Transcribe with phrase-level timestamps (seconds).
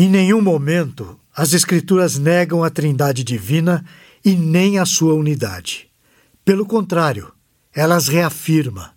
[0.00, 3.84] Em nenhum momento as Escrituras negam a Trindade divina
[4.24, 5.88] e nem a sua unidade.
[6.44, 7.32] Pelo contrário,
[7.74, 8.88] elas reafirmam.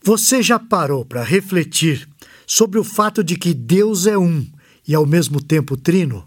[0.00, 2.08] Você já parou para refletir
[2.46, 4.46] sobre o fato de que Deus é um
[4.86, 6.24] e ao mesmo tempo trino?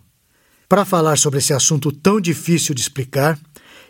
[0.67, 3.39] Para falar sobre esse assunto tão difícil de explicar,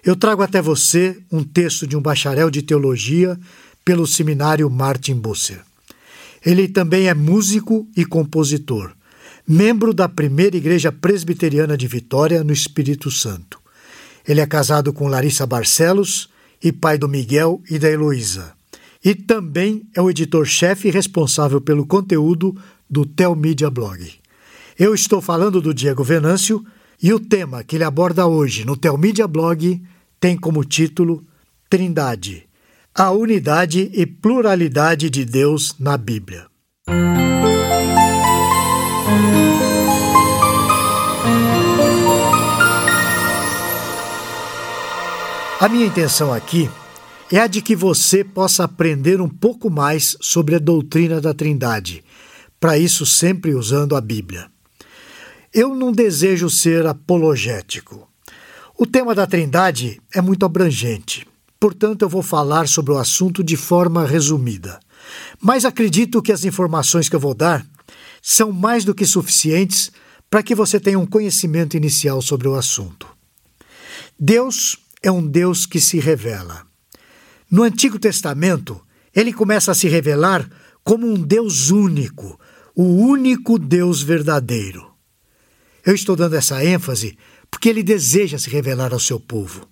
[0.04, 3.36] eu trago até você um texto de um bacharel de teologia
[3.84, 5.64] pelo seminário Martin Busser.
[6.45, 8.93] Ele também é músico e compositor
[9.48, 13.60] membro da primeira Igreja Presbiteriana de Vitória, no Espírito Santo.
[14.28, 16.29] Ele é casado com Larissa Barcelos
[16.64, 18.54] e pai do Miguel e da Heloísa.
[19.04, 22.56] E também é o editor-chefe responsável pelo conteúdo
[22.89, 24.10] do Telmídia Blog.
[24.79, 26.65] Eu estou falando do Diego Venâncio
[27.01, 29.82] e o tema que ele aborda hoje no Telmídia Blog
[30.20, 31.25] tem como título
[31.70, 32.48] Trindade,
[32.95, 36.45] a unidade e pluralidade de Deus na Bíblia.
[45.64, 46.70] A minha intenção aqui
[47.31, 52.03] é a de que você possa aprender um pouco mais sobre a doutrina da Trindade,
[52.59, 54.52] para isso sempre usando a Bíblia.
[55.53, 58.05] Eu não desejo ser apologético.
[58.77, 61.25] O tema da Trindade é muito abrangente,
[61.58, 64.81] portanto, eu vou falar sobre o assunto de forma resumida.
[65.42, 67.66] Mas acredito que as informações que eu vou dar
[68.26, 69.92] são mais do que suficientes
[70.30, 73.06] para que você tenha um conhecimento inicial sobre o assunto.
[74.18, 76.66] Deus é um Deus que se revela.
[77.52, 78.82] No Antigo Testamento,
[79.14, 80.50] ele começa a se revelar
[80.84, 82.40] como um Deus único,
[82.74, 84.90] o único Deus verdadeiro.
[85.86, 87.18] Eu estou dando essa ênfase
[87.52, 89.68] porque ele deseja se revelar ao seu povo.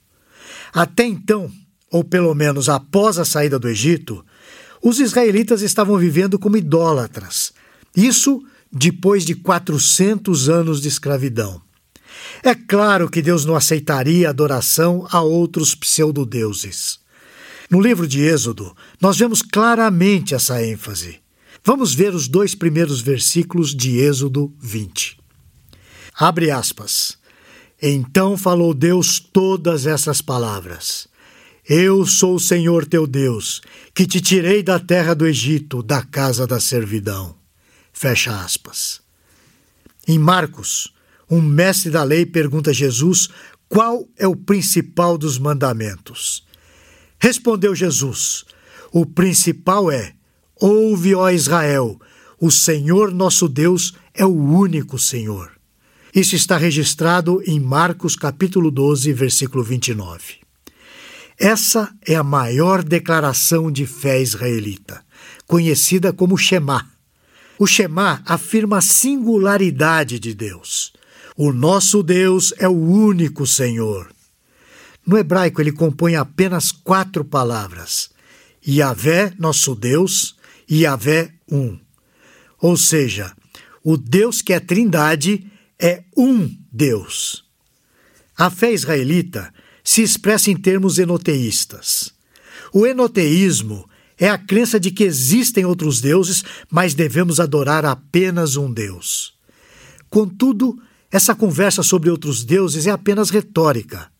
[0.73, 1.49] Até então,
[1.89, 4.23] ou pelo menos após a saída do Egito,
[4.83, 7.53] os israelitas estavam vivendo como idólatras,
[7.95, 11.61] isso depois de 400 anos de escravidão.
[12.43, 16.99] É claro que Deus não aceitaria adoração a outros pseudodeuses.
[17.69, 21.19] No livro de Êxodo, nós vemos claramente essa ênfase.
[21.63, 25.17] Vamos ver os dois primeiros versículos de Êxodo 20.
[26.15, 27.17] Abre aspas.
[27.81, 31.07] Então falou Deus todas essas palavras.
[31.67, 33.61] Eu sou o Senhor teu Deus,
[33.93, 37.40] que te tirei da terra do Egito, da casa da servidão.
[38.01, 38.99] Fecha aspas.
[40.07, 40.91] Em Marcos,
[41.29, 43.29] um mestre da lei pergunta a Jesus
[43.69, 46.43] qual é o principal dos mandamentos.
[47.19, 48.43] Respondeu Jesus:
[48.91, 50.15] O principal é:
[50.59, 52.01] Ouve, ó Israel,
[52.39, 55.51] o Senhor nosso Deus é o único Senhor.
[56.11, 60.39] Isso está registrado em Marcos capítulo 12, versículo 29.
[61.37, 65.05] Essa é a maior declaração de fé israelita,
[65.45, 66.89] conhecida como Shema,
[67.61, 70.91] o Shema afirma a singularidade de Deus.
[71.37, 74.11] O nosso Deus é o único Senhor.
[75.05, 78.09] No hebraico, ele compõe apenas quatro palavras:
[78.67, 80.35] Yahvé, nosso Deus,
[80.67, 81.77] Yahvé, um.
[82.59, 83.31] Ou seja,
[83.83, 85.45] o Deus que é trindade
[85.77, 87.45] é um Deus.
[88.35, 92.11] A fé israelita se expressa em termos enoteístas.
[92.73, 93.87] O enoteísmo
[94.21, 99.33] é a crença de que existem outros deuses, mas devemos adorar apenas um Deus.
[100.11, 100.79] Contudo,
[101.11, 104.11] essa conversa sobre outros deuses é apenas retórica.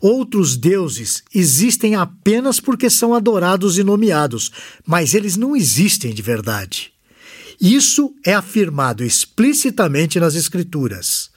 [0.00, 4.50] Outros deuses existem apenas porque são adorados e nomeados,
[4.86, 6.90] mas eles não existem de verdade.
[7.60, 11.30] Isso é afirmado explicitamente nas Escrituras.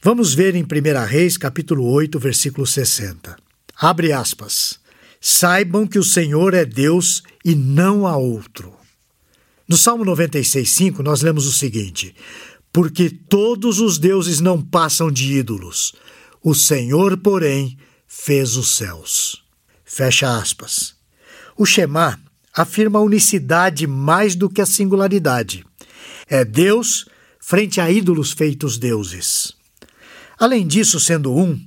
[0.00, 0.66] Vamos ver em 1
[1.06, 3.36] Reis, capítulo 8, versículo 60.
[3.76, 4.80] Abre aspas.
[5.20, 8.72] Saibam que o Senhor é Deus e não há outro.
[9.68, 12.14] No Salmo 96,5 nós lemos o seguinte:
[12.72, 15.94] Porque todos os deuses não passam de ídolos,
[16.42, 19.42] o Senhor, porém, fez os céus.
[19.84, 20.94] Fecha aspas.
[21.56, 22.18] O Shema
[22.54, 25.64] afirma a unicidade mais do que a singularidade.
[26.28, 27.06] É Deus
[27.40, 29.54] frente a ídolos feitos deuses.
[30.38, 31.58] Além disso, sendo um,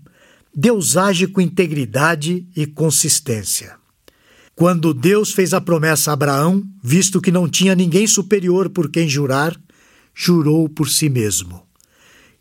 [0.54, 3.77] Deus age com integridade e consistência.
[4.56, 9.07] Quando Deus fez a promessa a Abraão, visto que não tinha ninguém superior por quem
[9.07, 9.54] jurar,
[10.13, 11.68] jurou por si mesmo.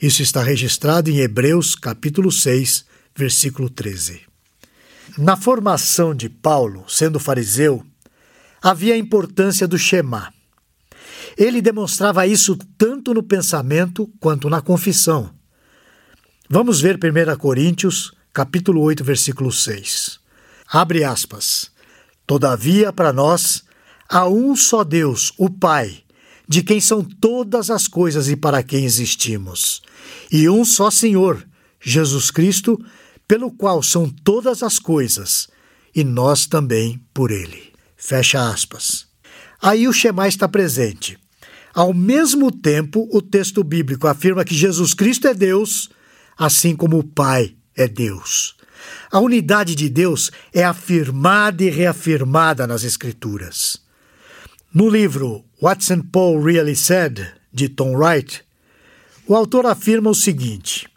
[0.00, 2.84] Isso está registrado em Hebreus, capítulo 6,
[3.16, 4.20] versículo 13.
[5.18, 7.84] Na formação de Paulo, sendo fariseu,
[8.62, 10.32] havia a importância do Shema.
[11.36, 15.34] Ele demonstrava isso tanto no pensamento quanto na confissão.
[16.48, 20.20] Vamos ver 1 Coríntios, capítulo 8, versículo 6.
[20.68, 21.73] Abre aspas.
[22.26, 23.64] Todavia, para nós,
[24.08, 26.02] há um só Deus, o Pai,
[26.48, 29.82] de quem são todas as coisas e para quem existimos,
[30.30, 31.46] e um só Senhor,
[31.80, 32.78] Jesus Cristo,
[33.26, 35.48] pelo qual são todas as coisas,
[35.94, 37.72] e nós também por ele.
[37.96, 39.06] Fecha aspas.
[39.62, 41.18] Aí o Shema está presente.
[41.72, 45.88] Ao mesmo tempo, o texto bíblico afirma que Jesus Cristo é Deus,
[46.36, 48.56] assim como o Pai é Deus.
[49.10, 53.78] A unidade de Deus é afirmada e reafirmada nas Escrituras.
[54.72, 58.42] No livro What's and Paul Really Said, de Tom Wright,
[59.26, 60.88] o autor afirma o seguinte: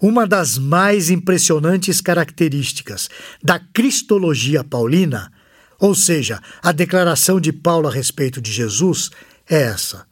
[0.00, 3.08] uma das mais impressionantes características
[3.42, 5.32] da cristologia paulina,
[5.78, 9.10] ou seja, a declaração de Paulo a respeito de Jesus,
[9.48, 10.06] é essa.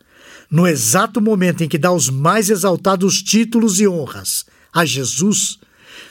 [0.51, 5.59] No exato momento em que dá os mais exaltados títulos e honras a Jesus,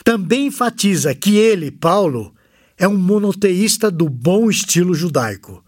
[0.04, 2.34] também enfatiza que ele, Paulo,
[2.78, 5.64] é um monoteísta do bom estilo judaico.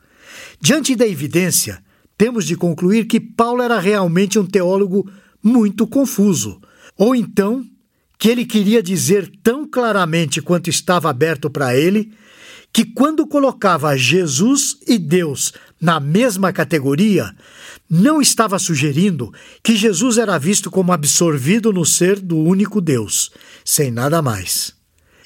[0.59, 1.83] Diante da evidência,
[2.17, 5.09] temos de concluir que Paulo era realmente um teólogo
[5.43, 6.61] muito confuso,
[6.97, 7.65] ou então
[8.23, 12.13] que ele queria dizer tão claramente quanto estava aberto para ele
[12.71, 17.35] que quando colocava Jesus e Deus na mesma categoria,
[17.89, 23.29] não estava sugerindo que Jesus era visto como absorvido no ser do único Deus,
[23.65, 24.73] sem nada mais.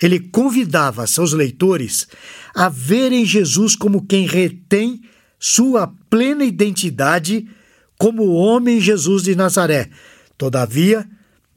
[0.02, 2.08] Ele convidava seus leitores
[2.56, 5.04] a verem Jesus como quem retém
[5.40, 7.48] sua plena identidade
[7.96, 9.88] como o homem Jesus de Nazaré,
[10.36, 11.08] todavia,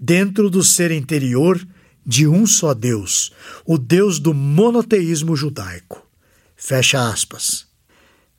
[0.01, 1.61] dentro do ser interior
[2.07, 3.33] de um só Deus,
[3.67, 6.09] o Deus do monoteísmo judaico.
[6.57, 7.67] Fecha aspas.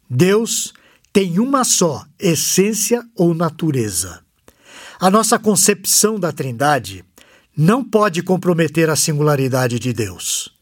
[0.09, 0.73] Deus
[1.13, 4.21] tem uma só essência ou natureza.
[4.99, 7.05] A nossa concepção da Trindade
[7.55, 10.53] não pode comprometer a singularidade de Deus.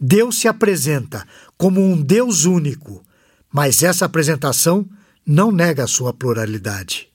[0.00, 1.26] Deus se apresenta
[1.56, 3.04] como um Deus único,
[3.52, 4.88] mas essa apresentação
[5.24, 7.11] não nega a sua pluralidade.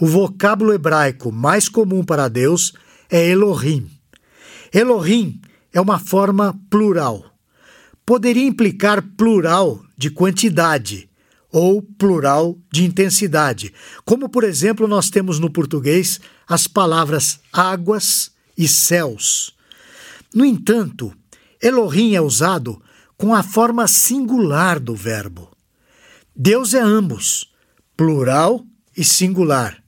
[0.00, 2.72] O vocábulo hebraico mais comum para Deus
[3.10, 3.90] é Elohim,
[4.72, 5.40] Elohim
[5.72, 7.24] é uma forma plural.
[8.04, 11.08] Poderia implicar plural de quantidade
[11.50, 13.72] ou plural de intensidade,
[14.04, 19.54] como por exemplo nós temos no português as palavras águas e céus.
[20.34, 21.10] No entanto,
[21.62, 22.80] Elohim é usado
[23.16, 25.50] com a forma singular do verbo.
[26.34, 27.50] Deus é ambos,
[27.96, 28.62] plural
[28.94, 29.82] e singular,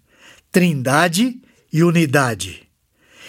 [0.50, 1.40] trindade
[1.72, 2.68] e unidade.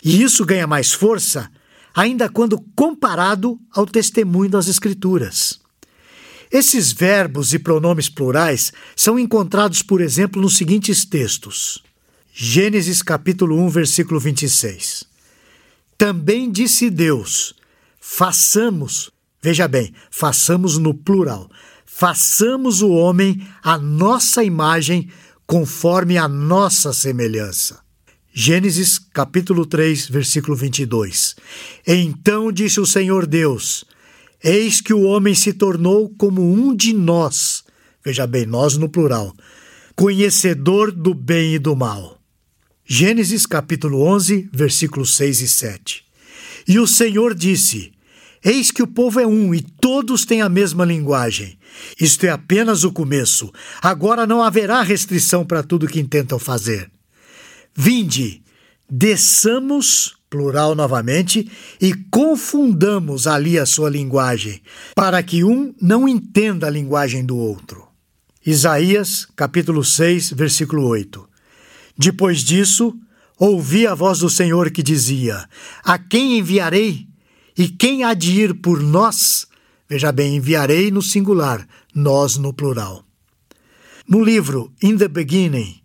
[0.03, 1.49] E isso ganha mais força
[1.93, 5.59] ainda quando comparado ao testemunho das Escrituras.
[6.51, 11.83] Esses verbos e pronomes plurais são encontrados, por exemplo, nos seguintes textos.
[12.33, 15.03] Gênesis capítulo 1, versículo 26.
[15.97, 17.53] Também disse Deus:
[17.99, 19.11] façamos,
[19.41, 21.51] veja bem, façamos no plural,
[21.85, 25.09] façamos o homem à nossa imagem,
[25.49, 27.79] conforme a nossa semelhança.
[28.31, 31.35] Gênesis capítulo 3, versículo 22.
[31.87, 33.83] Então disse o Senhor Deus:
[34.43, 37.63] Eis que o homem se tornou como um de nós,
[38.05, 39.33] veja bem, nós no plural,
[39.95, 42.19] conhecedor do bem e do mal.
[42.85, 46.05] Gênesis capítulo 11, versículos 6 e 7.
[46.67, 47.91] E o Senhor disse:
[48.43, 51.57] Eis que o povo é um e todos têm a mesma linguagem.
[51.99, 53.51] Isto é apenas o começo.
[53.81, 56.89] Agora não haverá restrição para tudo que intentam fazer.
[57.75, 58.41] Vinde,
[58.89, 61.49] desçamos, plural novamente,
[61.81, 64.61] e confundamos ali a sua linguagem,
[64.95, 67.87] para que um não entenda a linguagem do outro.
[68.45, 71.27] Isaías, capítulo 6, versículo 8.
[71.97, 72.97] Depois disso,
[73.37, 75.45] ouvi a voz do Senhor que dizia:
[75.83, 77.08] A quem enviarei?
[77.59, 79.45] E quem há de ir por nós?
[79.89, 83.03] Veja bem, enviarei no singular, nós no plural.
[84.07, 85.81] No livro In the Beginning,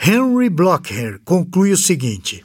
[0.00, 2.44] Henry Blocker conclui o seguinte: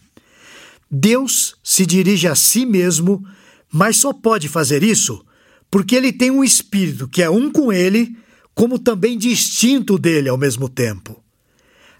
[0.89, 3.23] Deus se dirige a si mesmo,
[3.71, 5.23] mas só pode fazer isso
[5.69, 8.17] porque ele tem um espírito que é um com ele,
[8.55, 11.23] como também distinto dele ao mesmo tempo.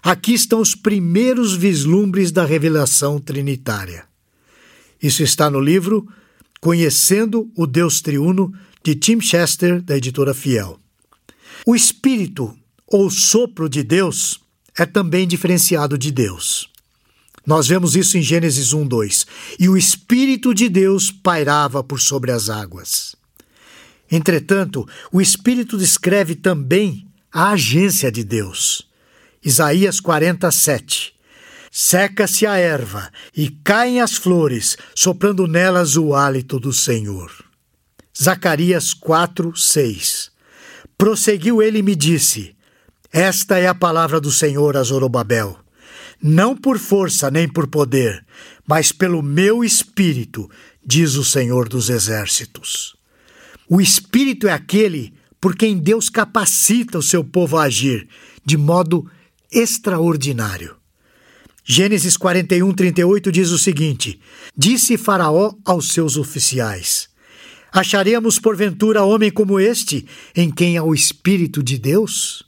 [0.02, 4.04] Aqui estão os primeiros vislumbres da revelação trinitária.
[5.00, 6.06] Isso está no livro
[6.62, 8.54] Conhecendo o Deus Triuno,
[8.84, 10.78] de Tim Chester, da editora Fiel.
[11.66, 14.38] O Espírito, ou sopro de Deus,
[14.78, 16.70] é também diferenciado de Deus.
[17.44, 19.26] Nós vemos isso em Gênesis 1, 2.
[19.58, 23.16] E o Espírito de Deus pairava por sobre as águas.
[24.08, 28.88] Entretanto, o Espírito descreve também a agência de Deus.
[29.44, 31.12] Isaías 47.
[31.74, 37.32] Seca-se a erva e caem as flores, soprando nelas o hálito do Senhor.
[38.22, 40.30] Zacarias 4, 6.
[40.98, 42.54] Prosseguiu ele e me disse:
[43.10, 45.58] Esta é a palavra do Senhor a Zorobabel.
[46.22, 48.22] Não por força nem por poder,
[48.66, 50.50] mas pelo meu espírito,
[50.84, 52.94] diz o Senhor dos Exércitos.
[53.66, 58.06] O espírito é aquele por quem Deus capacita o seu povo a agir
[58.44, 59.10] de modo
[59.50, 60.81] extraordinário.
[61.64, 64.18] Gênesis 41, 38 diz o seguinte:
[64.56, 67.08] Disse Faraó aos seus oficiais:
[67.72, 70.04] Acharemos porventura homem como este,
[70.34, 72.42] em quem há o Espírito de Deus?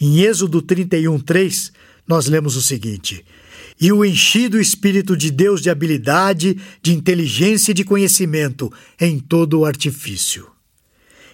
[0.00, 1.72] Em Êxodo 31, 3,
[2.06, 3.22] nós lemos o seguinte:
[3.78, 9.18] E o enchi do Espírito de Deus de habilidade, de inteligência e de conhecimento em
[9.18, 10.48] todo o artifício.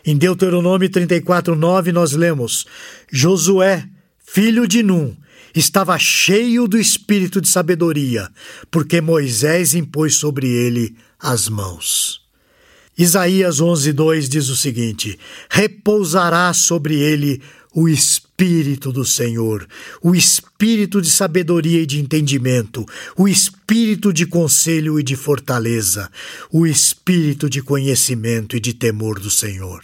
[0.04, 2.66] Em Deuteronômio 34, 9, nós lemos:
[3.09, 5.16] Josué, filho de Num,
[5.54, 8.28] estava cheio do espírito de sabedoria,
[8.70, 12.23] porque Moisés impôs sobre ele as mãos.
[12.96, 15.18] Isaías 11:2 diz o seguinte:
[15.50, 17.40] Repousará sobre ele
[17.75, 19.66] o espírito do Senhor,
[20.00, 26.08] o espírito de sabedoria e de entendimento, o espírito de conselho e de fortaleza,
[26.52, 29.82] o espírito de conhecimento e de temor do Senhor.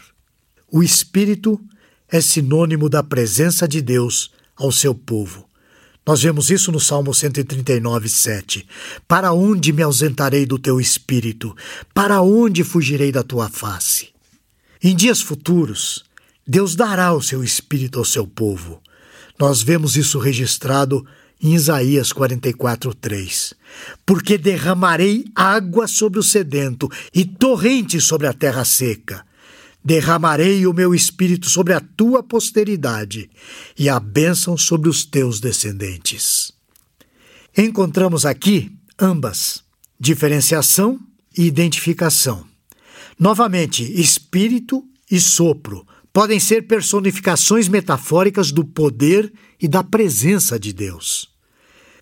[0.70, 1.60] O espírito
[2.08, 5.49] é sinônimo da presença de Deus ao seu povo.
[6.06, 8.66] Nós vemos isso no Salmo 139, 7.
[9.06, 11.54] Para onde me ausentarei do teu espírito?
[11.92, 14.08] Para onde fugirei da tua face?
[14.82, 16.04] Em dias futuros,
[16.46, 18.80] Deus dará o seu espírito ao seu povo.
[19.38, 21.06] Nós vemos isso registrado
[21.40, 23.54] em Isaías 44, 3.
[24.04, 29.24] Porque derramarei água sobre o sedento e torrente sobre a terra seca
[29.84, 33.30] derramarei o meu espírito sobre a tua posteridade
[33.78, 36.52] e a bênção sobre os teus descendentes.
[37.56, 39.62] Encontramos aqui ambas,
[39.98, 41.00] diferenciação
[41.36, 42.44] e identificação.
[43.18, 51.28] Novamente, espírito e sopro podem ser personificações metafóricas do poder e da presença de Deus.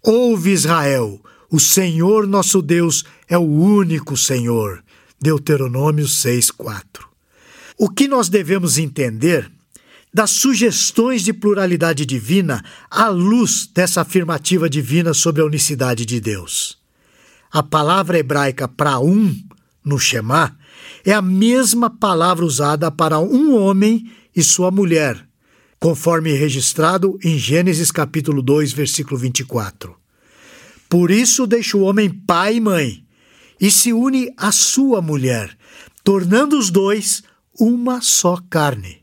[0.03, 1.21] Ouve Israel,
[1.51, 4.83] o Senhor nosso Deus é o único Senhor.
[5.21, 7.08] Deuteronômio 6:4.
[7.81, 9.49] O que nós devemos entender
[10.13, 16.77] das sugestões de pluralidade divina à luz dessa afirmativa divina sobre a unicidade de Deus?
[17.53, 19.33] A palavra hebraica para um,
[19.85, 20.59] no Shema,
[21.05, 25.25] é a mesma palavra usada para um homem e sua mulher,
[25.79, 29.95] conforme registrado em Gênesis capítulo 2, versículo 24.
[30.89, 33.05] Por isso deixa o homem pai e mãe
[33.61, 35.57] e se une à sua mulher,
[36.03, 37.23] tornando os dois
[37.59, 39.03] uma só carne.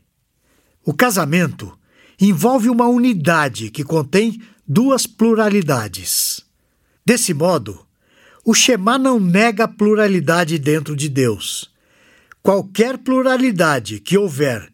[0.84, 1.76] O casamento
[2.20, 6.40] envolve uma unidade que contém duas pluralidades.
[7.04, 7.86] Desse modo,
[8.44, 11.70] o Shema não nega a pluralidade dentro de Deus.
[12.42, 14.72] Qualquer pluralidade que houver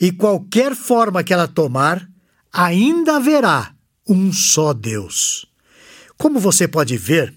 [0.00, 2.08] e qualquer forma que ela tomar,
[2.52, 3.74] ainda haverá
[4.06, 5.46] um só Deus.
[6.18, 7.34] Como você pode ver,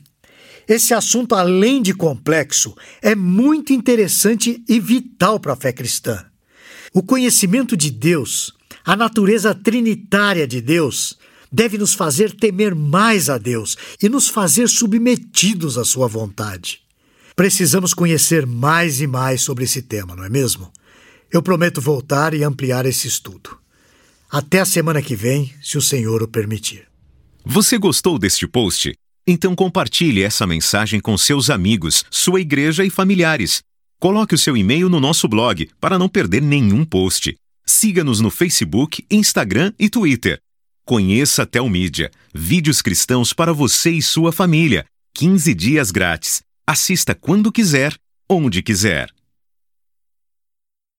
[0.68, 6.26] esse assunto, além de complexo, é muito interessante e vital para a fé cristã.
[6.94, 11.18] O conhecimento de Deus, a natureza trinitária de Deus,
[11.52, 16.82] deve nos fazer temer mais a Deus e nos fazer submetidos à Sua vontade.
[17.36, 20.72] Precisamos conhecer mais e mais sobre esse tema, não é mesmo?
[21.32, 23.58] Eu prometo voltar e ampliar esse estudo.
[24.30, 26.88] Até a semana que vem, se o Senhor o permitir.
[27.46, 28.94] Você gostou deste post?
[29.28, 33.62] Então compartilhe essa mensagem com seus amigos, sua igreja e familiares.
[34.00, 37.36] Coloque o seu e-mail no nosso blog para não perder nenhum post.
[37.66, 40.40] Siga-nos no Facebook, Instagram e Twitter.
[40.86, 44.86] Conheça a Telmídia, vídeos cristãos para você e sua família.
[45.14, 46.42] 15 dias grátis.
[46.66, 47.94] Assista quando quiser,
[48.30, 49.10] onde quiser.